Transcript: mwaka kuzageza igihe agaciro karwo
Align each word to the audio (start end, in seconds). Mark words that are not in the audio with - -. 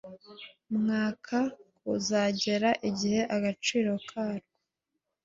mwaka 0.77 1.39
kuzageza 1.79 2.69
igihe 2.89 3.21
agaciro 3.35 3.91
karwo 4.09 4.49